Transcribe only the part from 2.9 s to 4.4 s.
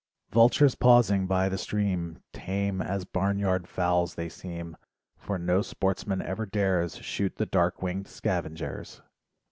barn yard fowls they